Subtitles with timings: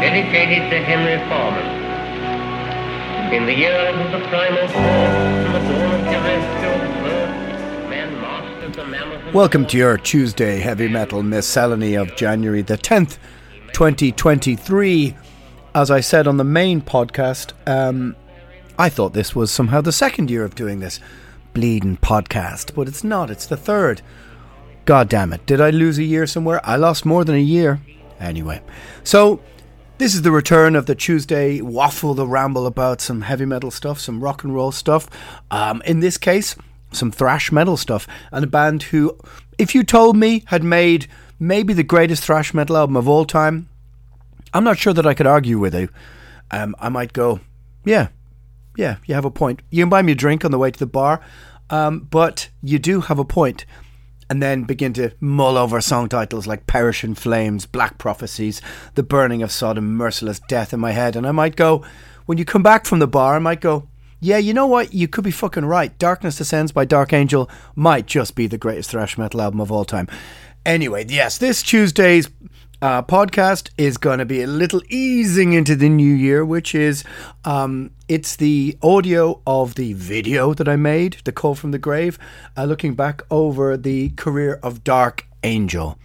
[0.00, 1.18] Dedicated to Henry.
[3.36, 8.74] In the years of the primal force and the dawn of terrestrial birth, man mastered
[8.74, 9.34] the mammoth.
[9.34, 13.18] Welcome to your Tuesday heavy metal miscellany of January the 10th,
[13.74, 15.14] 2023.
[15.74, 18.16] As I said on the main podcast, um,
[18.78, 21.00] I thought this was somehow the second year of doing this
[21.52, 24.00] bleeding podcast, but it's not, it's the third.
[24.84, 26.60] God damn it, did I lose a year somewhere?
[26.64, 27.80] I lost more than a year.
[28.20, 28.60] Anyway,
[29.04, 29.40] so
[29.98, 33.98] this is the return of the Tuesday waffle, the ramble about some heavy metal stuff,
[33.98, 35.08] some rock and roll stuff.
[35.50, 36.56] Um, in this case,
[36.92, 39.16] some thrash metal stuff, and a band who,
[39.58, 41.06] if you told me, had made
[41.38, 43.68] maybe the greatest thrash metal album of all time,
[44.54, 45.88] I'm not sure that I could argue with you.
[46.50, 47.40] Um, I might go,
[47.84, 48.08] yeah,
[48.76, 49.62] yeah, you have a point.
[49.70, 51.20] You can buy me a drink on the way to the bar,
[51.70, 53.66] um, but you do have a point.
[54.30, 58.60] And then begin to mull over song titles like Perish in Flames, Black Prophecies,
[58.94, 61.16] The Burning of Sodom, Merciless Death in my head.
[61.16, 61.82] And I might go,
[62.26, 63.88] when you come back from the bar, I might go,
[64.20, 64.92] yeah, you know what?
[64.92, 65.96] You could be fucking right.
[65.98, 69.84] Darkness Descends by Dark Angel might just be the greatest thrash metal album of all
[69.84, 70.08] time.
[70.66, 72.28] Anyway, yes, this Tuesday's
[72.80, 77.04] uh, podcast is going to be a little easing into the new year, which is
[77.44, 82.18] um, it's the audio of the video that I made, The Call from the Grave,
[82.56, 85.98] uh, looking back over the career of Dark Angel.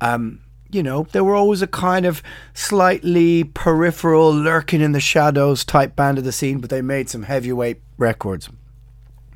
[0.00, 0.40] Um,
[0.70, 2.22] you know, they were always a kind of
[2.54, 7.24] slightly peripheral, lurking in the shadows type band of the scene, but they made some
[7.24, 8.48] heavyweight records,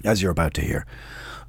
[0.04, 0.86] as you're about to hear.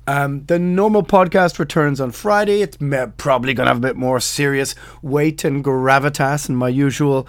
[0.07, 2.61] Um, the normal podcast returns on Friday.
[2.61, 2.77] It's
[3.17, 7.27] probably going to have a bit more serious weight and gravitas and my usual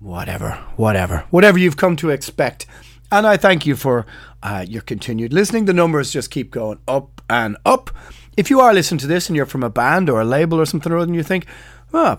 [0.00, 2.66] whatever, whatever, whatever you've come to expect.
[3.12, 4.04] And I thank you for
[4.42, 5.66] uh, your continued listening.
[5.66, 7.90] The numbers just keep going up and up.
[8.36, 10.66] If you are listening to this and you're from a band or a label or
[10.66, 11.46] something or other, and you think,
[11.94, 12.18] oh,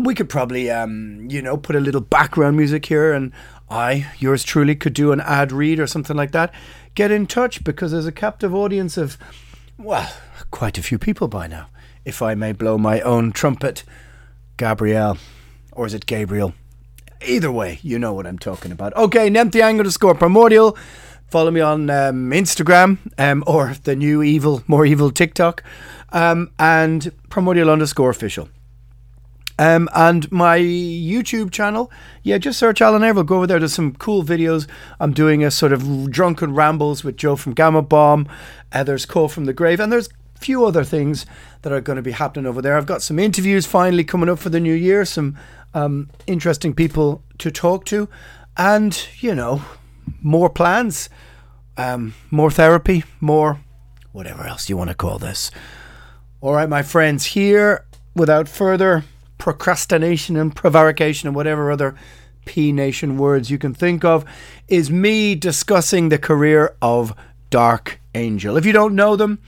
[0.00, 3.32] we could probably, um, you know, put a little background music here, and
[3.70, 6.52] I, yours truly, could do an ad read or something like that.
[6.94, 9.18] Get in touch because there's a captive audience of,
[9.76, 10.12] well,
[10.52, 11.68] quite a few people by now.
[12.04, 13.82] If I may blow my own trumpet,
[14.56, 15.18] Gabrielle,
[15.72, 16.54] or is it Gabriel?
[17.26, 18.94] Either way, you know what I'm talking about.
[18.96, 20.76] Okay, Nempty underscore primordial.
[21.26, 25.64] Follow me on um, Instagram um, or the new evil, more evil TikTok,
[26.12, 28.48] um, and primordial underscore official.
[29.58, 31.90] Um, and my YouTube channel,
[32.22, 33.24] yeah, just search Alan Averill.
[33.24, 33.58] Go over there.
[33.58, 34.66] There's some cool videos.
[34.98, 38.28] I'm doing a sort of drunken rambles with Joe from Gama Bomb.
[38.72, 41.24] Uh, there's Call from the Grave, and there's a few other things
[41.62, 42.76] that are going to be happening over there.
[42.76, 45.04] I've got some interviews finally coming up for the new year.
[45.04, 45.36] Some
[45.72, 48.08] um, interesting people to talk to,
[48.56, 49.62] and you know,
[50.20, 51.08] more plans,
[51.76, 53.60] um, more therapy, more
[54.10, 55.50] whatever else you want to call this.
[56.40, 59.04] All right, my friends, here without further
[59.38, 61.94] procrastination and prevarication and whatever other
[62.44, 64.24] P Nation words you can think of,
[64.68, 67.14] is me discussing the career of
[67.50, 68.56] Dark Angel.
[68.56, 69.38] If you don't know them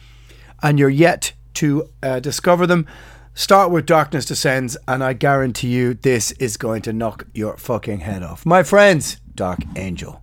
[0.62, 2.86] and you're yet to uh, discover them,
[3.34, 8.00] start with Darkness Descends, and I guarantee you this is going to knock your fucking
[8.00, 8.46] head off.
[8.46, 10.22] My friends, Dark Angel.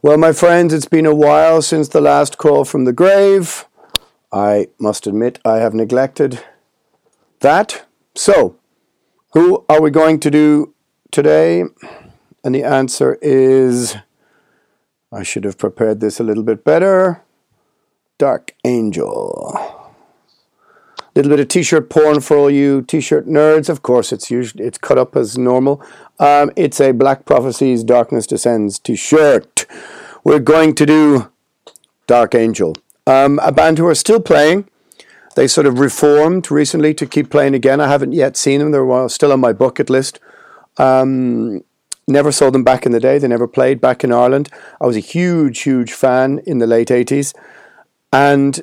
[0.00, 3.66] Well, my friends, it's been a while since the last call from the grave.
[4.32, 6.42] I must admit I have neglected
[7.40, 7.86] that.
[8.14, 8.56] So,
[9.34, 10.72] who are we going to do
[11.10, 11.64] today?
[12.42, 13.96] And the answer is
[15.12, 17.22] I should have prepared this a little bit better.
[18.16, 19.90] Dark Angel.
[21.16, 23.68] Little bit of t-shirt porn for all you t-shirt nerds.
[23.68, 25.80] Of course, it's usually it's cut up as normal.
[26.18, 29.66] Um, it's a Black Prophecies Darkness Descends t-shirt.
[30.24, 31.30] We're going to do
[32.06, 32.74] Dark Angel,
[33.06, 34.68] um, a band who are still playing.
[35.36, 37.80] They sort of reformed recently to keep playing again.
[37.80, 38.70] I haven't yet seen them.
[38.70, 40.20] They're still on my bucket list.
[40.76, 41.62] Um,
[42.06, 43.18] never saw them back in the day.
[43.18, 44.48] They never played back in Ireland.
[44.80, 47.34] I was a huge, huge fan in the late 80s.
[48.12, 48.62] And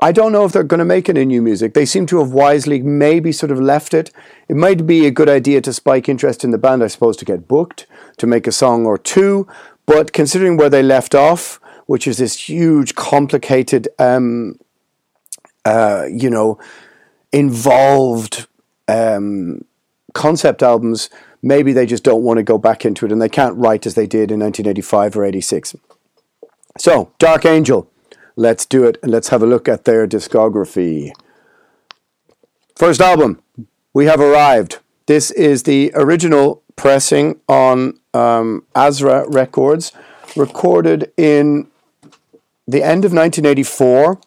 [0.00, 1.74] I don't know if they're going to make any new music.
[1.74, 4.10] They seem to have wisely maybe sort of left it.
[4.48, 7.24] It might be a good idea to spike interest in the band, I suppose, to
[7.24, 9.46] get booked, to make a song or two.
[9.86, 14.58] But considering where they left off, which is this huge, complicated, um,
[15.64, 16.58] uh, you know,
[17.32, 18.46] involved
[18.88, 19.64] um,
[20.12, 21.10] concept albums,
[21.42, 23.94] maybe they just don't want to go back into it and they can't write as
[23.94, 25.76] they did in 1985 or 86.
[26.78, 27.88] So, Dark Angel
[28.36, 31.12] let's do it and let's have a look at their discography.
[32.76, 33.42] First album,
[33.92, 34.78] We Have Arrived.
[35.06, 39.92] This is the original pressing on um, Azra Records,
[40.36, 41.68] recorded in
[42.66, 44.18] the end of 1984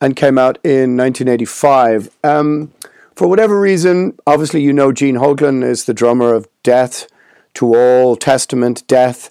[0.00, 2.10] and came out in 1985.
[2.22, 2.72] Um,
[3.14, 7.06] for whatever reason, obviously, you know Gene Hoglan is the drummer of Death
[7.54, 9.30] to All, Testament, Death.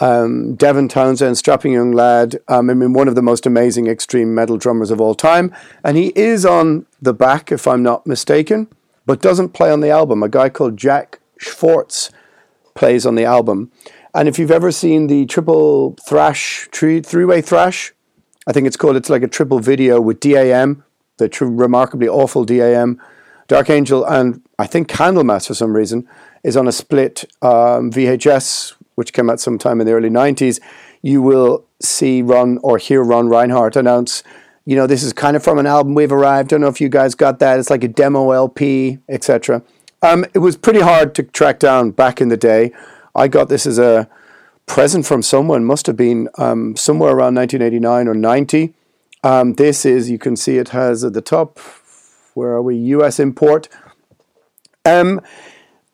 [0.00, 2.40] Um, Devin Townsend, strapping young lad.
[2.48, 5.54] Um, I mean, one of the most amazing extreme metal drummers of all time.
[5.84, 8.66] And he is on the back, if I'm not mistaken,
[9.04, 10.22] but doesn't play on the album.
[10.22, 12.10] A guy called Jack Schwartz
[12.74, 13.70] plays on the album.
[14.14, 17.92] And if you've ever seen the triple thrash, three, three-way thrash,
[18.46, 20.84] I think it's called, it's like a triple video with DAM,
[21.18, 23.00] the tr- remarkably awful DAM,
[23.48, 26.08] Dark Angel, and I think Candlemass for some reason,
[26.42, 30.60] is on a split um, VHS which came out sometime in the early 90s,
[31.00, 34.22] you will see Ron or hear Ron Rinehart announce,
[34.66, 36.50] you know, this is kind of from an album we've arrived.
[36.50, 37.58] Don't know if you guys got that.
[37.58, 39.62] It's like a demo LP, etc.
[40.02, 42.72] Um, it was pretty hard to track down back in the day.
[43.14, 44.06] I got this as a
[44.70, 48.72] present from someone, must have been um, somewhere around 1989 or 90.
[49.24, 51.58] Um, this is, you can see it has at the top,
[52.34, 52.76] where are we?
[52.94, 53.68] US import.
[54.84, 55.20] Um,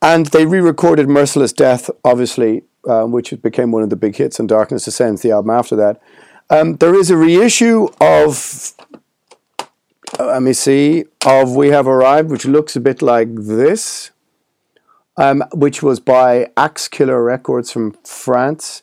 [0.03, 4.39] and they re recorded Merciless Death, obviously, um, which became one of the big hits,
[4.39, 5.99] and Darkness Descends, the album after that.
[6.51, 8.75] Um, there is a reissue of,
[10.19, 14.11] let me see, of We Have Arrived, which looks a bit like this,
[15.17, 18.83] um, which was by Axe Killer Records from France.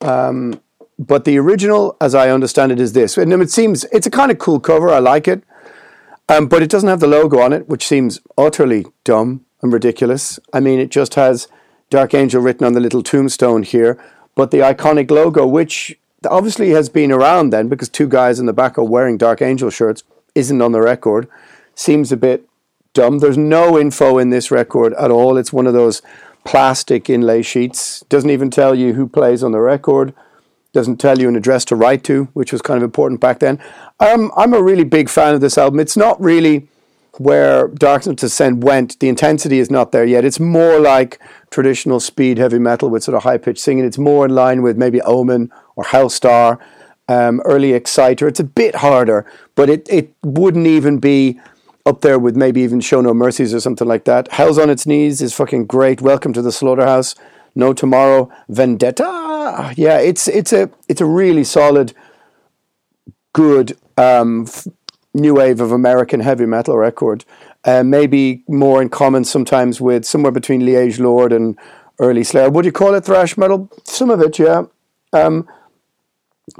[0.00, 0.60] Um,
[0.98, 3.18] but the original, as I understand it, is this.
[3.18, 5.42] And it seems, it's a kind of cool cover, I like it.
[6.28, 10.40] Um, but it doesn't have the logo on it, which seems utterly dumb and ridiculous.
[10.52, 11.48] I mean, it just has
[11.90, 14.02] Dark Angel written on the little tombstone here,
[14.34, 18.52] but the iconic logo, which obviously has been around then because two guys in the
[18.52, 20.02] back are wearing Dark Angel shirts,
[20.34, 21.28] isn't on the record,
[21.74, 22.48] seems a bit
[22.96, 23.18] dumb.
[23.18, 25.36] There's no info in this record at all.
[25.36, 26.02] It's one of those
[26.44, 28.04] plastic inlay sheets.
[28.08, 30.14] Doesn't even tell you who plays on the record.
[30.72, 33.60] Doesn't tell you an address to write to, which was kind of important back then.
[34.00, 35.78] Um, I'm a really big fan of this album.
[35.78, 36.68] It's not really
[37.18, 40.24] where Darkness Descend went, the intensity is not there yet.
[40.24, 41.18] It's more like
[41.50, 43.84] traditional speed heavy metal with sort of high pitched singing.
[43.84, 46.58] It's more in line with maybe Omen or Helstar,
[47.08, 48.28] um, early Exciter.
[48.28, 49.24] It's a bit harder,
[49.54, 51.40] but it, it wouldn't even be
[51.86, 54.32] up there with maybe even Show No Mercies or something like that.
[54.32, 56.00] Hell's on its knees is fucking great.
[56.00, 57.14] Welcome to the slaughterhouse.
[57.54, 58.28] No tomorrow.
[58.48, 59.72] Vendetta.
[59.76, 61.94] Yeah, it's it's a it's a really solid,
[63.32, 64.48] good um,
[65.14, 67.24] new wave of American heavy metal record.
[67.64, 71.56] Uh, maybe more in common sometimes with somewhere between Liege Lord and
[71.98, 72.50] early Slayer.
[72.50, 73.70] Would you call it thrash metal?
[73.84, 74.64] Some of it, yeah.
[75.12, 75.48] Um,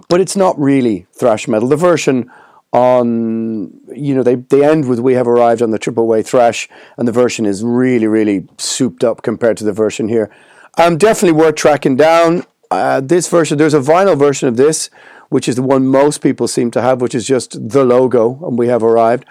[0.09, 1.69] but it's not really thrash metal.
[1.69, 2.31] The version
[2.73, 6.69] on, you know, they, they end with We Have Arrived on the Triple Way Thrash,
[6.97, 10.31] and the version is really, really souped up compared to the version here.
[10.79, 12.45] Um, definitely worth tracking down.
[12.71, 14.91] Uh, this version, there's a vinyl version of this
[15.29, 18.59] which is the one most people seem to have, which is just the logo, and
[18.59, 19.25] we have arrived.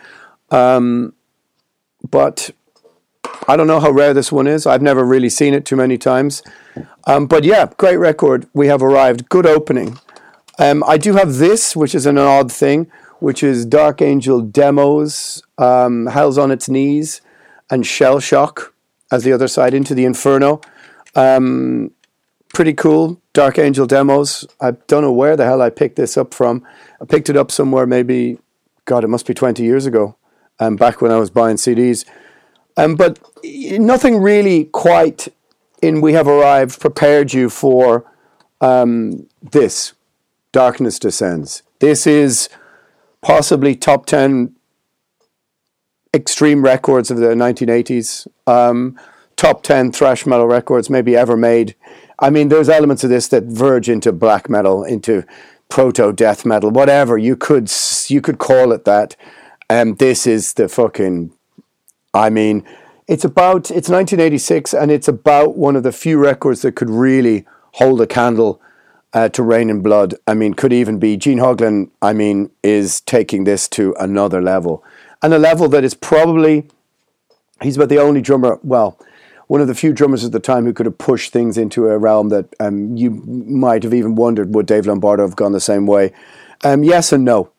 [0.51, 1.13] Um,
[2.09, 2.51] but
[3.47, 4.65] I don't know how rare this one is.
[4.65, 6.43] I've never really seen it too many times.
[7.07, 8.47] Um, but yeah, great record.
[8.53, 9.29] We have arrived.
[9.29, 9.99] Good opening.
[10.57, 12.91] Um, I do have this, which is an odd thing,
[13.25, 17.21] which is Dark Angel demos, um, Hell's on its knees,
[17.71, 18.71] and Shell Shock
[19.11, 20.61] as the other side into the Inferno.
[21.15, 21.89] Um,
[22.53, 23.19] pretty cool.
[23.33, 24.45] Dark Angel demos.
[24.61, 26.63] I don't know where the hell I picked this up from.
[27.01, 28.37] I picked it up somewhere maybe,
[28.85, 30.15] God, it must be 20 years ago,
[30.59, 32.05] um, back when I was buying CDs.
[32.77, 35.29] Um, but nothing really quite
[35.81, 38.05] in We Have Arrived prepared you for
[38.61, 39.93] um, this
[40.51, 41.63] Darkness Descends.
[41.79, 42.49] This is
[43.25, 44.55] possibly top 10
[46.13, 48.99] extreme records of the 1980s, um,
[49.35, 51.73] top 10 thrash metal records maybe ever made.
[52.19, 55.23] I mean, there's elements of this that verge into black metal, into
[55.69, 57.71] proto death metal, whatever you could
[58.07, 59.15] you could call it that.
[59.71, 61.31] And um, this is the fucking.
[62.13, 62.63] I mean,
[63.07, 67.47] it's about it's 1986, and it's about one of the few records that could really
[67.73, 68.61] hold a candle
[69.15, 70.13] uh, to Reign in Blood.
[70.27, 71.89] I mean, could even be Gene Hoglan.
[72.03, 74.83] I mean, is taking this to another level
[75.25, 76.67] and a level that is probably
[77.61, 78.59] he's about the only drummer.
[78.61, 78.99] Well,
[79.47, 81.97] one of the few drummers at the time who could have pushed things into a
[81.97, 85.87] realm that um, you might have even wondered would Dave Lombardo have gone the same
[85.87, 86.13] way.
[86.63, 87.51] Um, yes and no.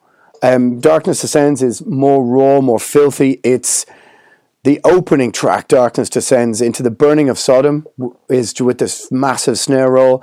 [0.42, 3.40] Um, Darkness Descends is more raw, more filthy.
[3.42, 3.84] It's
[4.62, 7.86] the opening track, Darkness Descends, into the burning of Sodom,
[8.28, 10.22] is with this massive snare roll.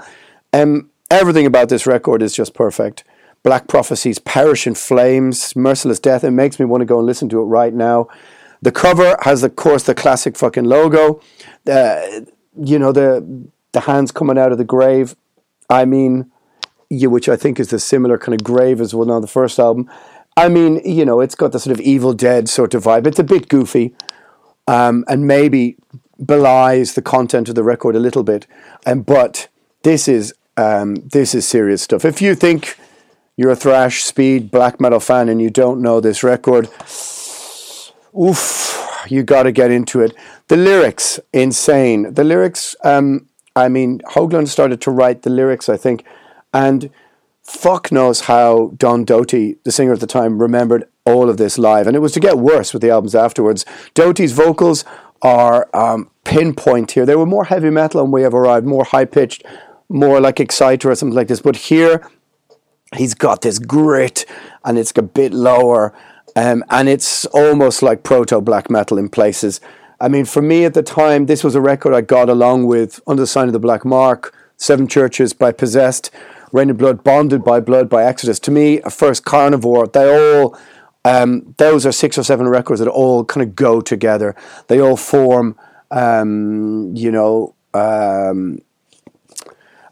[0.53, 3.03] Um, everything about this record is just perfect.
[3.43, 6.23] Black Prophecies, Perish in Flames, Merciless Death.
[6.23, 8.07] It makes me want to go and listen to it right now.
[8.61, 11.21] The cover has, of course, the classic fucking logo.
[11.69, 12.21] Uh,
[12.57, 15.15] you know, the the hands coming out of the grave.
[15.69, 16.31] I mean,
[16.89, 19.59] yeah, which I think is the similar kind of grave as one on the first
[19.59, 19.89] album.
[20.37, 23.05] I mean, you know, it's got the sort of Evil Dead sort of vibe.
[23.05, 23.93] It's a bit goofy,
[24.67, 25.75] um, and maybe
[26.23, 28.47] belies the content of the record a little bit.
[28.85, 29.49] Um, but
[29.83, 32.05] this is um, this is serious stuff.
[32.05, 32.77] If you think
[33.37, 36.69] you're a thrash, speed, black metal fan and you don't know this record,
[38.19, 40.15] oof, you got to get into it.
[40.47, 42.13] The lyrics, insane.
[42.13, 46.05] The lyrics, um, I mean, Hoglan started to write the lyrics, I think,
[46.53, 46.89] and
[47.41, 51.87] fuck knows how Don Doty, the singer at the time, remembered all of this live.
[51.87, 53.65] And it was to get worse with the albums afterwards.
[53.93, 54.85] Doty's vocals
[55.21, 57.05] are um, pinpoint here.
[57.05, 59.43] They were more heavy metal and We Have Arrived, more high pitched,
[59.89, 61.41] more like Exciter or something like this.
[61.41, 62.07] But here,
[62.95, 64.25] he's got this grit
[64.63, 65.93] and it's a bit lower
[66.35, 69.61] um, and it's almost like proto black metal in places.
[69.99, 72.99] I mean, for me at the time, this was a record I got along with
[73.07, 76.09] Under the Sign of the Black Mark, Seven Churches by Possessed,
[76.51, 78.39] Reign in Blood, Bonded by Blood by Exodus.
[78.41, 80.57] To me, a first Carnivore, they all,
[81.05, 84.35] um, those are six or seven records that all kind of go together.
[84.67, 85.57] They all form,
[85.91, 88.59] um, you know, um,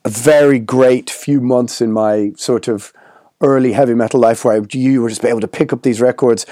[0.04, 2.92] a very great few months in my sort of
[3.42, 6.46] early heavy metal life where you were just able to pick up these records.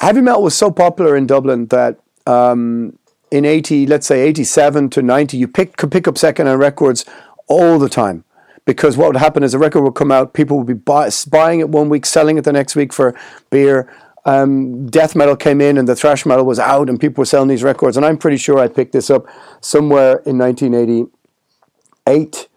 [0.00, 2.98] Heavy metal was so popular in Dublin that um,
[3.30, 7.04] in 80, let's say 87 to 90, you pick, could pick up second-hand records
[7.46, 8.24] all the time.
[8.64, 11.60] Because what would happen is a record would come out, people would be buy, buying
[11.60, 13.18] it one week, selling it the next week for
[13.50, 13.92] beer.
[14.24, 17.48] Um, death metal came in and the thrash metal was out, and people were selling
[17.48, 17.96] these records.
[17.96, 19.26] And I'm pretty sure I picked this up
[19.60, 22.48] somewhere in 1988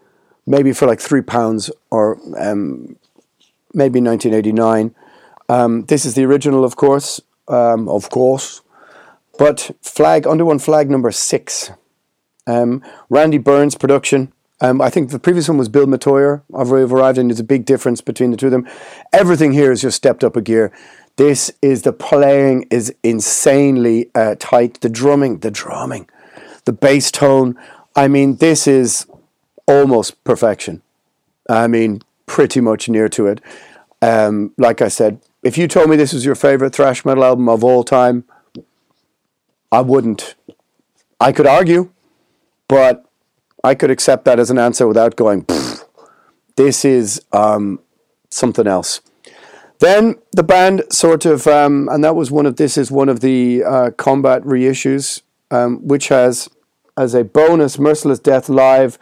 [0.45, 2.97] maybe for like three pounds or um,
[3.73, 4.95] maybe 1989.
[5.49, 8.61] Um, this is the original, of course, um, of course.
[9.37, 11.71] But flag under one flag number six.
[12.47, 14.31] Um, Randy Burns production.
[14.61, 16.41] Um, I think the previous one was Bill Metoyer.
[16.55, 18.67] I've arrived, and there's a big difference between the two of them.
[19.11, 20.71] Everything here is just stepped up a gear.
[21.17, 24.79] This is the playing is insanely uh, tight.
[24.81, 26.09] The drumming, the drumming,
[26.63, 27.57] the bass tone.
[27.95, 29.05] I mean, this is
[29.67, 30.81] almost perfection.
[31.49, 33.41] I mean, pretty much near to it.
[34.01, 37.49] Um, like I said, if you told me this was your favorite thrash metal album
[37.49, 38.25] of all time,
[39.71, 40.35] I wouldn't.
[41.19, 41.91] I could argue,
[42.67, 43.05] but
[43.63, 45.45] I could accept that as an answer without going,
[46.55, 47.79] this is um,
[48.29, 49.01] something else.
[49.79, 53.19] Then the band sort of, um, and that was one of, this is one of
[53.19, 56.49] the uh, combat reissues, um, which has
[56.97, 58.97] as a bonus Merciless Death Live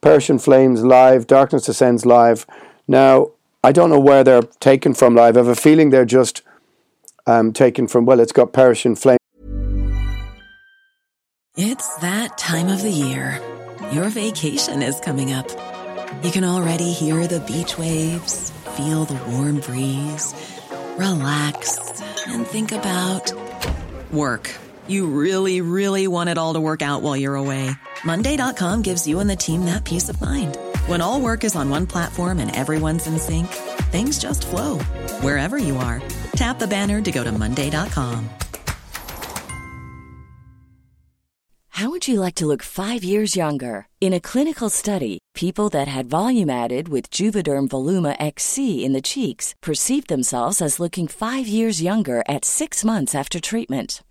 [0.00, 2.46] Perish in Flames live, Darkness Descends live.
[2.86, 3.32] Now,
[3.64, 5.36] I don't know where they're taken from live.
[5.36, 6.42] I have a feeling they're just
[7.26, 9.18] um, taken from, well, it's got Perish in Flames.
[11.56, 13.40] It's that time of the year.
[13.90, 15.48] Your vacation is coming up.
[16.22, 20.32] You can already hear the beach waves, feel the warm breeze,
[20.96, 23.32] relax, and think about
[24.12, 24.54] work.
[24.86, 27.70] You really, really want it all to work out while you're away.
[28.04, 30.56] Monday.com gives you and the team that peace of mind.
[30.86, 33.48] When all work is on one platform and everyone's in sync,
[33.90, 34.78] things just flow
[35.20, 36.02] wherever you are.
[36.32, 38.28] Tap the banner to go to Monday.com.
[41.78, 43.86] How would you like to look five years younger?
[44.00, 49.00] In a clinical study, people that had volume added with Juvederm Voluma XC in the
[49.00, 54.02] cheeks perceived themselves as looking five years younger at six months after treatment.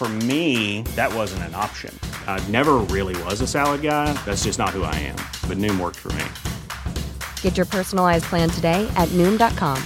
[0.00, 1.94] For me, that wasn't an option.
[2.26, 4.10] I never really was a salad guy.
[4.24, 5.16] That's just not who I am.
[5.46, 6.24] But Noom worked for me.
[7.42, 9.78] Get your personalized plan today at Noom.com.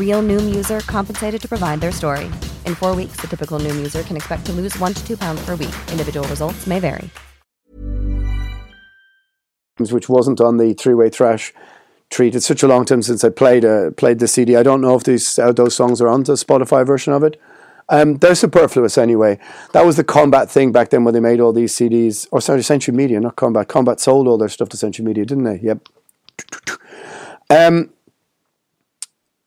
[0.00, 2.30] Real Noom user compensated to provide their story.
[2.64, 5.44] In four weeks, the typical Noom user can expect to lose one to two pounds
[5.44, 5.76] per week.
[5.92, 7.10] Individual results may vary.
[9.76, 11.52] Which wasn't on the three-way thrash
[12.08, 12.34] treat.
[12.34, 14.56] It's such a long time since I played uh, played the CD.
[14.56, 17.38] I don't know if these uh, those songs are on the Spotify version of it.
[17.88, 19.38] Um, they're superfluous anyway.
[19.72, 22.26] That was the combat thing back then when they made all these CDs.
[22.32, 23.68] Or sorry, Century Media, not combat.
[23.68, 25.60] Combat sold all their stuff to Century Media, didn't they?
[25.62, 25.88] Yep.
[27.48, 27.90] Um,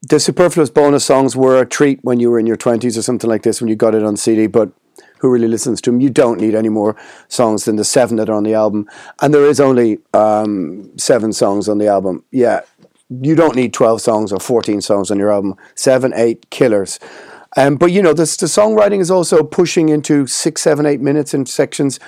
[0.01, 3.30] the superfluous bonus songs were a treat when you were in your 20s or something
[3.30, 4.71] like this when you got it on CD, but
[5.19, 5.99] who really listens to them?
[5.99, 6.95] You don't need any more
[7.28, 8.89] songs than the seven that are on the album.
[9.21, 12.23] And there is only um, seven songs on the album.
[12.32, 12.62] Yeah,
[13.10, 15.56] you don't need 12 songs or 14 songs on your album.
[15.75, 16.99] Seven, eight killers.
[17.57, 21.33] Um, but you know, this, the songwriting is also pushing into six, seven, eight minutes
[21.33, 21.99] in sections.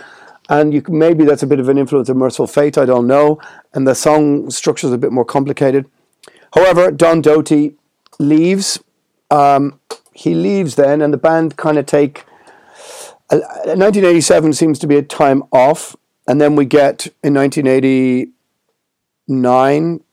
[0.49, 3.39] And you, maybe that's a bit of an influence of Mercyful Fate, I don't know.
[3.73, 5.89] And the song structure is a bit more complicated.
[6.54, 7.75] However, Don Doty
[8.19, 8.80] leaves.
[9.30, 9.80] Um,
[10.13, 12.25] he leaves then, and the band kind of take.
[13.30, 13.39] Uh,
[13.77, 15.95] 1987 seems to be a time off,
[16.27, 20.04] and then we get in 1989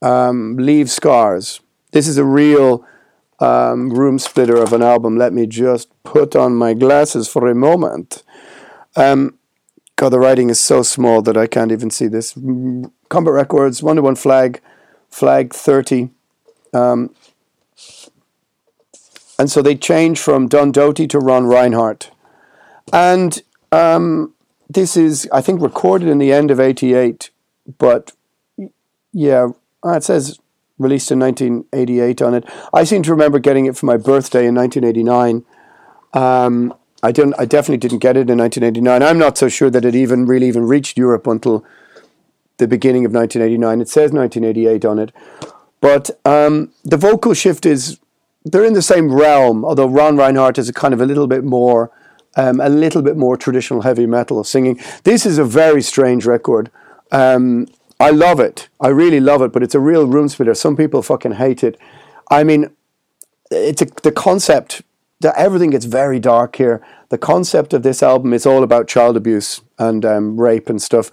[0.00, 1.60] um, Leave Scars.
[1.92, 2.86] This is a real
[3.40, 5.16] um, room splitter of an album.
[5.16, 8.22] Let me just put on my glasses for a moment.
[8.96, 9.38] Um,
[9.96, 12.32] God, the writing is so small that I can't even see this.
[13.08, 14.60] Combat Records, Under One Flag,
[15.08, 16.10] Flag 30.
[16.72, 17.14] Um,
[19.38, 22.10] and so they change from Don Doty to Ron Rinehart.
[22.92, 23.42] And
[23.72, 24.34] um,
[24.68, 27.30] this is, I think, recorded in the end of 88,
[27.78, 28.12] but
[29.12, 29.48] yeah,
[29.84, 30.38] it says
[30.78, 32.44] released in 1988 on it.
[32.72, 35.44] I seem to remember getting it for my birthday in 1989.
[36.12, 37.34] Um, I didn't.
[37.38, 39.02] I definitely didn't get it in 1989.
[39.02, 41.64] I'm not so sure that it even really even reached Europe until
[42.56, 43.80] the beginning of 1989.
[43.80, 45.12] It says 1988 on it,
[45.80, 48.00] but um, the vocal shift is
[48.44, 49.64] they're in the same realm.
[49.64, 51.90] Although Ron Rinehart is a kind of a little bit more,
[52.36, 54.80] um, a little bit more traditional heavy metal singing.
[55.02, 56.70] This is a very strange record.
[57.12, 57.66] Um,
[58.00, 58.68] I love it.
[58.80, 60.54] I really love it, but it's a real room splitter.
[60.54, 61.78] Some people fucking hate it.
[62.30, 62.70] I mean,
[63.50, 64.82] it's a, the concept
[65.20, 66.84] that everything gets very dark here.
[67.08, 71.10] The concept of this album is all about child abuse and um, rape and stuff.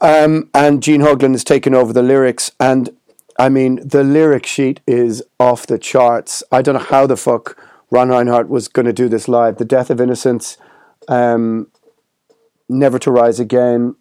[0.00, 2.90] Um, and Gene Hoglan has taken over the lyrics, and
[3.38, 6.42] I mean, the lyric sheet is off the charts.
[6.50, 7.56] I don't know how the fuck
[7.90, 9.58] Ron Rinehart was going to do this live.
[9.58, 10.56] The Death of Innocence,
[11.08, 11.68] um,
[12.68, 13.94] Never to Rise Again,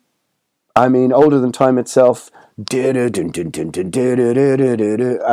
[0.76, 2.32] I mean, older than time itself.
[2.58, 2.92] I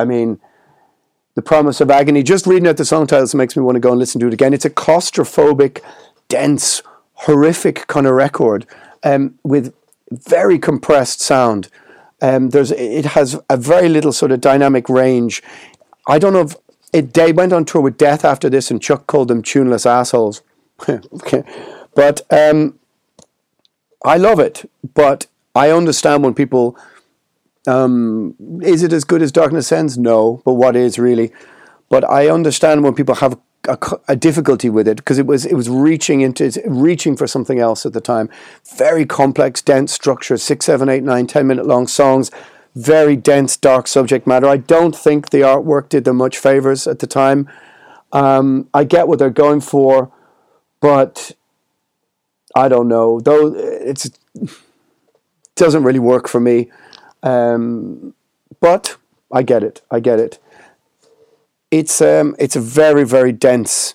[0.04, 0.40] mean,
[1.34, 2.22] the promise of agony.
[2.22, 4.32] Just reading out the song titles makes me want to go and listen to it
[4.32, 4.52] again.
[4.52, 5.82] It's a claustrophobic,
[6.28, 8.66] dense, horrific kind of record
[9.02, 9.74] um, with
[10.10, 11.68] very compressed sound.
[12.20, 15.42] Um, there's it has a very little sort of dynamic range.
[16.08, 16.56] I don't know if
[16.92, 17.14] it.
[17.14, 20.42] They went on tour with Death after this, and Chuck called them tuneless assholes.
[20.88, 21.42] okay,
[21.94, 22.78] but um,
[24.04, 26.76] I love it, but I understand when people.
[27.66, 29.98] Um, is it as good as Darkness Sends?
[29.98, 31.32] No, but what is really?
[31.90, 35.54] But I understand when people have a, a difficulty with it because it was it
[35.54, 38.30] was reaching into reaching for something else at the time.
[38.76, 42.30] Very complex, dense structure, six, seven, eight, nine, ten minute long songs,
[42.74, 44.46] very dense, dark subject matter.
[44.46, 47.48] I don't think the artwork did them much favors at the time.
[48.12, 50.10] Um, I get what they're going for,
[50.80, 51.32] but
[52.58, 53.20] I don't know.
[53.20, 54.10] Though it's
[55.54, 56.70] doesn't really work for me.
[57.22, 58.14] Um,
[58.60, 58.96] but
[59.32, 59.82] I get it.
[59.90, 60.38] I get it.
[61.70, 63.94] It's um, it's a very very dense,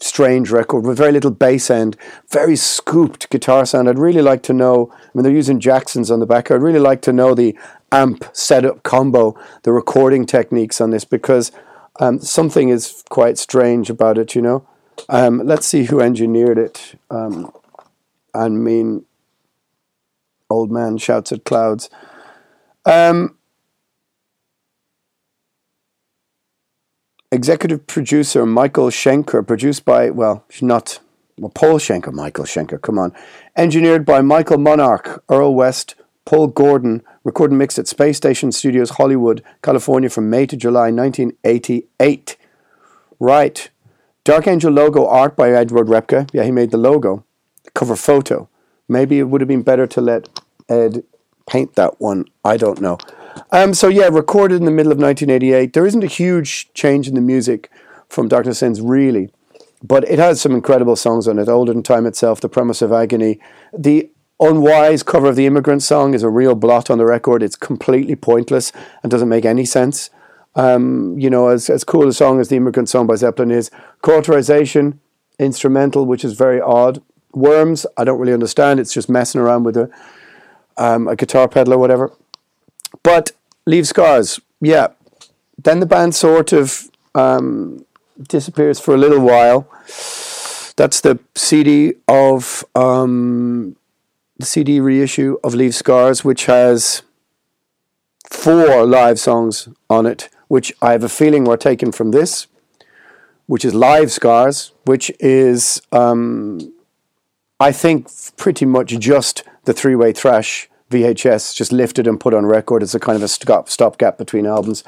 [0.00, 1.96] strange record with very little bass end,
[2.30, 3.88] very scooped guitar sound.
[3.88, 4.92] I'd really like to know.
[4.92, 6.50] I mean, they're using Jacksons on the back.
[6.50, 7.58] I'd really like to know the
[7.92, 11.50] amp setup combo, the recording techniques on this because
[11.98, 14.34] um, something is quite strange about it.
[14.34, 14.66] You know.
[15.08, 16.98] Um, let's see who engineered it.
[17.10, 17.52] Um,
[18.34, 19.04] I mean,
[20.48, 21.90] old man shouts at clouds.
[22.84, 23.36] Um,
[27.32, 31.00] executive producer Michael Schenker, produced by, well, not
[31.38, 33.14] well, Paul Schenker, Michael Schenker, come on.
[33.56, 35.94] Engineered by Michael Monarch, Earl West,
[36.26, 40.90] Paul Gordon, recorded and mixed at Space Station Studios, Hollywood, California from May to July
[40.90, 42.36] 1988.
[43.18, 43.70] Right.
[44.22, 46.28] Dark Angel logo art by Edward Repka.
[46.32, 47.24] Yeah, he made the logo.
[47.74, 48.48] Cover photo.
[48.88, 50.28] Maybe it would have been better to let
[50.68, 51.04] Ed
[51.46, 52.24] paint that one.
[52.44, 52.98] I don't know.
[53.52, 55.72] Um, so yeah, recorded in the middle of 1988.
[55.72, 57.70] There isn't a huge change in the music
[58.08, 59.30] from Darkness Ends, really,
[59.82, 61.48] but it has some incredible songs on it.
[61.48, 63.40] Older Than Time Itself, The Promise of Agony.
[63.76, 67.42] The unwise cover of the Immigrant song is a real blot on the record.
[67.42, 70.10] It's completely pointless and doesn't make any sense.
[70.56, 73.70] Um, you know, as, as cool a song as the Immigrant song by Zeppelin is,
[74.02, 75.00] Cauterization,
[75.38, 77.02] instrumental, which is very odd.
[77.32, 78.80] Worms, I don't really understand.
[78.80, 79.90] It's just messing around with a,
[80.76, 82.12] um, a guitar pedal or whatever.
[83.02, 83.32] But
[83.66, 84.88] Leave Scars, yeah.
[85.62, 87.84] Then the band sort of um,
[88.28, 89.68] disappears for a little while.
[90.76, 93.76] That's the CD of um,
[94.38, 97.02] the CD reissue of Leave Scars, which has
[98.30, 102.46] four live songs on it, which I have a feeling were taken from this,
[103.46, 106.72] which is Live Scars, which is, um,
[107.60, 112.46] I think, pretty much just the three way thrash VHS, just lifted and put on
[112.46, 112.82] record.
[112.82, 114.82] as a kind of a stop stopgap between albums.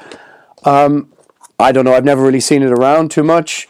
[0.65, 1.13] Um,
[1.59, 1.93] I don't know.
[1.93, 3.67] I've never really seen it around too much.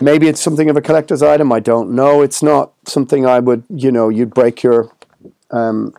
[0.00, 1.52] Maybe it's something of a collector's item.
[1.52, 2.22] I don't know.
[2.22, 4.90] It's not something I would, you know, you'd break your.
[5.50, 5.92] Um,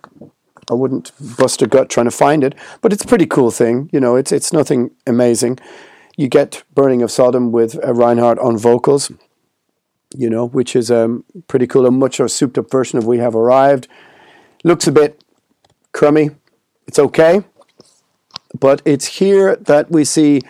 [0.69, 3.89] I wouldn't bust a gut trying to find it, but it's a pretty cool thing.
[3.93, 5.59] You know, it's it's nothing amazing.
[6.17, 9.11] You get Burning of Sodom with uh, Rinehart on vocals,
[10.17, 11.85] you know, which is um, pretty cool.
[11.85, 13.87] A much souped up version of We Have Arrived.
[14.63, 15.23] Looks a bit
[15.91, 16.31] crummy.
[16.87, 17.43] It's okay.
[18.57, 20.41] But it's here that we see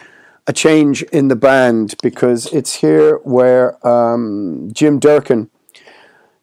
[0.48, 5.50] a change in the band because it's here where um, Jim Durkin,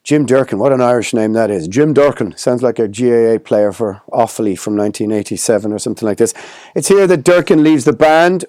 [0.03, 1.67] Jim Durkin, what an Irish name that is.
[1.69, 6.33] Jim Durkin sounds like a GAA player for Offaly from 1987 or something like this.
[6.75, 8.45] It's here that Durkin leaves the band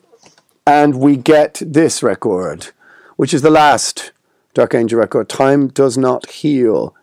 [0.67, 2.71] and we get this record,
[3.17, 4.11] which is the last
[4.55, 6.95] Dark Angel record, Time Does Not Heal.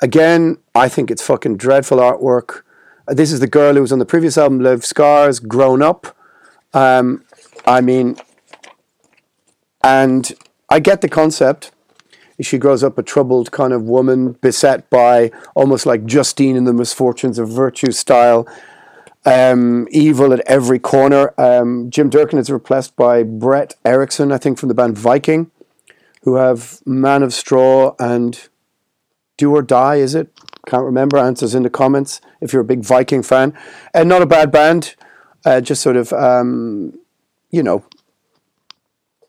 [0.00, 2.62] Again, I think it's fucking dreadful artwork.
[3.06, 6.16] This is the girl who was on the previous album, Live Scars, grown up.
[6.74, 7.24] Um,
[7.66, 8.16] I mean,
[9.82, 10.30] and
[10.68, 11.70] I get the concept.
[12.40, 16.72] She grows up a troubled kind of woman, beset by almost like Justine in the
[16.72, 18.46] Misfortunes of Virtue style,
[19.24, 21.32] um, evil at every corner.
[21.38, 25.50] Um, Jim Durkin is replaced by Brett Eriksen, I think, from the band Viking,
[26.28, 28.48] who have Man of Straw and
[29.38, 30.30] Do or Die, is it?
[30.66, 31.16] Can't remember.
[31.16, 33.56] Answers in the comments if you're a big Viking fan.
[33.94, 34.94] And not a bad band.
[35.46, 36.92] Uh, just sort of, um,
[37.50, 37.82] you know,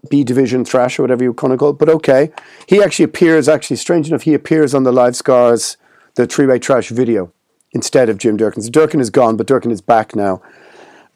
[0.09, 1.79] B division thrash or whatever you want to call it.
[1.79, 2.33] But okay.
[2.67, 5.77] He actually appears, actually, strange enough, he appears on the Live Scars,
[6.15, 7.31] the three way trash video
[7.71, 8.62] instead of Jim Durkin.
[8.62, 10.41] So Durkin is gone, but Durkin is back now.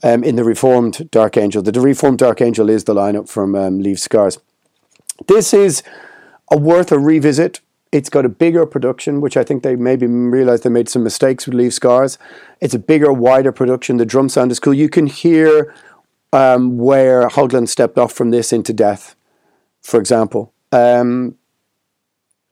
[0.01, 1.61] Um, in the reformed Dark Angel.
[1.61, 4.37] The reformed Dark Angel is the lineup from um, Leave Scars.
[5.27, 5.83] This is
[6.51, 7.61] a worth a revisit
[7.93, 11.45] it's got a bigger production, which I think they maybe realized they made some mistakes
[11.45, 12.17] with Leave Scars.
[12.59, 13.97] It's a bigger, wider production.
[13.97, 14.73] The drum sound is cool.
[14.73, 15.73] You can hear
[16.33, 19.15] um, where Hoglan stepped off from this into Death,
[19.83, 20.51] for example.
[20.71, 21.35] Um,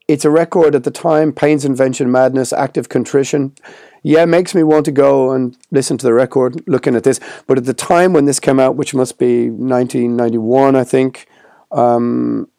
[0.07, 3.55] it's a record at the time, Pain's Invention Madness, Active Contrition.
[4.03, 7.19] Yeah, it makes me want to go and listen to the record looking at this.
[7.47, 11.27] But at the time when this came out, which must be 1991, I think,
[11.71, 12.49] um,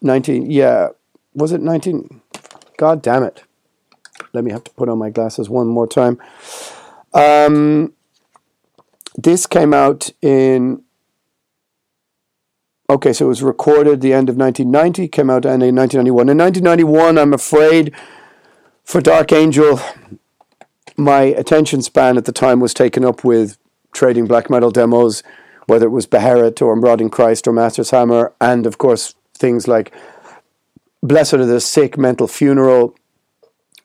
[0.00, 0.88] 19, yeah,
[1.34, 2.20] was it 19?
[2.76, 3.44] God damn it.
[4.32, 6.18] Let me have to put on my glasses one more time.
[7.14, 7.92] Um,
[9.16, 10.82] this came out in.
[12.88, 16.28] Okay, so it was recorded the end of 1990, came out in 1991.
[16.28, 17.94] In 1991, I'm afraid
[18.84, 19.80] for Dark Angel,
[20.96, 23.56] my attention span at the time was taken up with
[23.92, 25.22] trading black metal demos,
[25.66, 29.92] whether it was Beherit or Rotting Christ or Master's Hammer, and of course things like
[31.02, 32.94] Blessed are the Sick, Mental Funeral.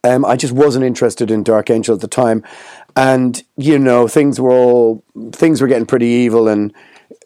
[0.04, 2.44] Um, I just wasn't interested in Dark Angel at the time,
[2.96, 6.74] and you know things were all things were getting pretty evil, and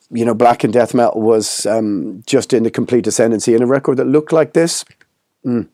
[0.09, 3.53] you know black and death metal was um, just in the complete ascendancy.
[3.53, 4.85] And a record that looked like this.
[5.45, 5.67] Mm,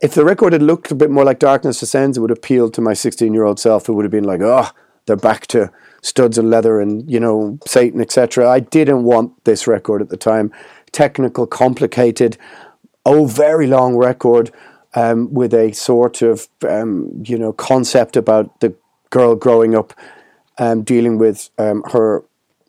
[0.00, 2.80] if the record had looked a bit more like Darkness Descends, it would appeal to
[2.80, 3.88] my 16 year old self.
[3.88, 4.68] It would have been like, oh,
[5.06, 5.70] they're back to
[6.02, 8.48] studs and leather and, you know, Satan, etc.
[8.48, 10.52] I didn't want this record at the time.
[10.92, 12.36] Technical, complicated,
[13.04, 14.50] oh, very long record
[14.94, 18.74] um, with a sort of, um, you know, concept about the
[19.10, 19.92] girl growing up,
[20.58, 22.24] um, dealing with um, her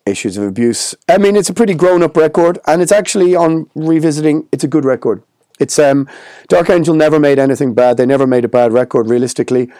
[0.06, 0.96] issues of abuse.
[1.08, 4.68] I mean, it's a pretty grown up record, and it's actually on revisiting, it's a
[4.68, 5.22] good record.
[5.60, 6.08] It's um,
[6.48, 7.98] Dark Angel never made anything bad.
[7.98, 9.10] They never made a bad record.
[9.10, 9.72] Realistically,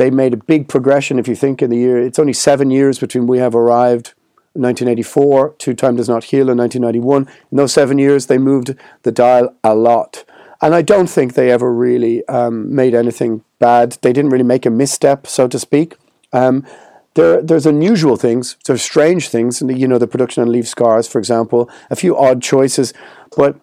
[0.00, 1.18] they made a big progression.
[1.18, 4.14] If you think in the year, it's only seven years between We Have Arrived,
[4.54, 7.28] 1984, to Time Does Not Heal in 1991.
[7.50, 10.24] In those seven years, they moved the dial a lot.
[10.62, 13.98] And I don't think they ever really um, made anything bad.
[14.00, 15.96] They didn't really make a misstep, so to speak.
[16.32, 16.66] Um,
[17.12, 21.08] there, there's unusual things, there's strange things, and you know, the production on Leave Scars,
[21.08, 22.94] for example, a few odd choices,
[23.36, 23.60] but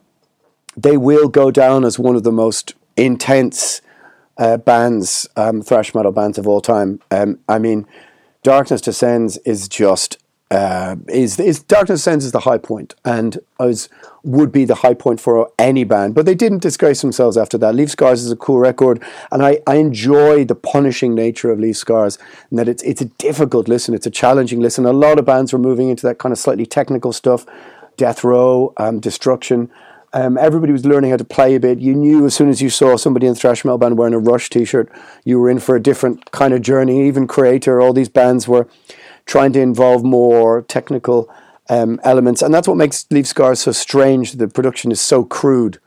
[0.76, 3.82] they will go down as one of the most intense
[4.38, 7.00] uh, bands, um, thrash metal bands of all time.
[7.12, 7.88] Um, I mean,
[8.43, 10.17] Darkness Descends is just
[10.50, 13.89] uh, is is Darkness Descends is the high point, and as
[14.23, 16.15] would be the high point for any band.
[16.15, 17.76] But they didn't disgrace themselves after that.
[17.76, 21.76] Leave Scars is a cool record, and I, I enjoy the punishing nature of Leave
[21.76, 22.17] Scars,
[22.50, 24.86] and that it's it's a difficult listen, it's a challenging listen.
[24.86, 27.45] A lot of bands were moving into that kind of slightly technical stuff,
[27.97, 29.69] Death Row, um, Destruction.
[30.13, 31.80] Um, everybody was learning how to play a bit.
[31.80, 34.20] You knew as soon as you saw somebody in the thrash metal band wearing a
[34.20, 34.89] Rush T-shirt,
[35.26, 37.08] you were in for a different kind of journey.
[37.08, 38.67] Even Kreator, all these bands were
[39.26, 41.30] trying to involve more technical
[41.70, 44.34] um, elements, and that's what makes Leave Scars so strange.
[44.34, 45.80] The production is so crude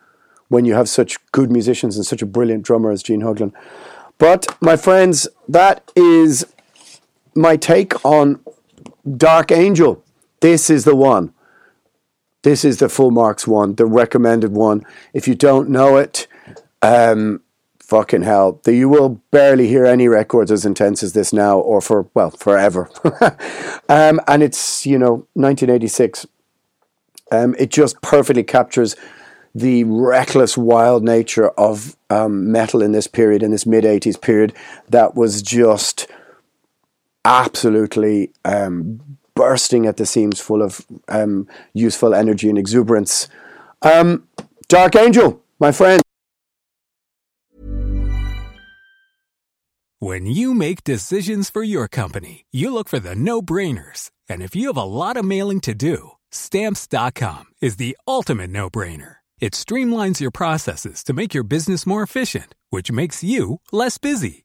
[0.48, 3.52] when you have such good musicians and such a brilliant drummer as Gene Hoglan.
[4.18, 6.44] But my friends, that is
[7.34, 8.40] my take on
[9.16, 10.04] Dark Angel.
[10.40, 11.32] This is the one.
[12.42, 14.84] This is the full marks one, the recommended one.
[15.12, 16.26] If you don't know it,
[16.80, 17.42] um,
[17.78, 22.08] fucking hell, you will barely hear any records as intense as this now, or for
[22.14, 22.88] well, forever.
[23.88, 26.26] um, and it's you know 1986.
[27.32, 28.96] Um, it just perfectly captures
[29.54, 34.54] the reckless, wild nature of um, metal in this period, in this mid 80s period,
[34.88, 36.06] that was just
[37.24, 43.26] absolutely um, bursting at the seams, full of um, useful energy and exuberance.
[43.80, 44.28] Um,
[44.68, 46.02] Dark Angel, my friend.
[49.98, 54.10] When you make decisions for your company, you look for the no brainers.
[54.28, 58.68] And if you have a lot of mailing to do, stamps.com is the ultimate no
[58.70, 59.16] brainer.
[59.40, 64.44] It streamlines your processes to make your business more efficient, which makes you less busy.